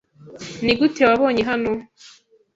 [0.63, 1.71] Nigute wabonye hano?